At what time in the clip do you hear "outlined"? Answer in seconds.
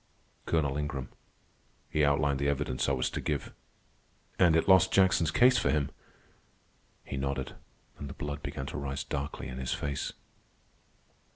2.03-2.39